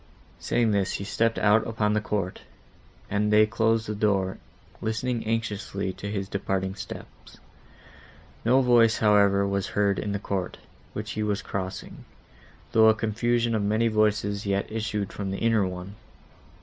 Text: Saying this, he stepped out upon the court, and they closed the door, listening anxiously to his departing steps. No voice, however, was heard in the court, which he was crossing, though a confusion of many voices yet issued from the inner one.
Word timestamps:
Saying 0.39 0.71
this, 0.71 0.93
he 0.93 1.03
stepped 1.03 1.37
out 1.37 1.67
upon 1.67 1.93
the 1.93 2.01
court, 2.01 2.41
and 3.07 3.31
they 3.31 3.45
closed 3.45 3.85
the 3.85 3.93
door, 3.93 4.39
listening 4.81 5.23
anxiously 5.27 5.93
to 5.93 6.09
his 6.09 6.27
departing 6.27 6.73
steps. 6.73 7.37
No 8.43 8.61
voice, 8.61 8.97
however, 8.97 9.45
was 9.47 9.67
heard 9.67 9.99
in 9.99 10.11
the 10.11 10.17
court, 10.17 10.57
which 10.93 11.11
he 11.11 11.21
was 11.21 11.43
crossing, 11.43 12.03
though 12.71 12.87
a 12.89 12.95
confusion 12.95 13.53
of 13.53 13.61
many 13.61 13.89
voices 13.89 14.43
yet 14.47 14.71
issued 14.71 15.13
from 15.13 15.29
the 15.29 15.37
inner 15.37 15.67
one. 15.67 15.93